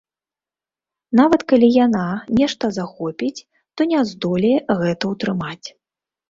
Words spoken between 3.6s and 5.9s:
то не здолее гэта ўтрымаць.